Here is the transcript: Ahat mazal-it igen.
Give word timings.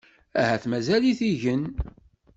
Ahat 0.41 0.63
mazal-it 0.71 1.19
igen. 1.31 1.63